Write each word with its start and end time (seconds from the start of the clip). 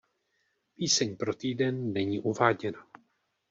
Píseň 0.75 1.15
pro 1.17 1.33
týden 1.33 1.93
není 1.93 2.19
uváděna. 2.19 2.87